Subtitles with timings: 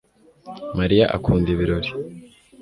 [0.77, 1.89] Mariya akunda ibirori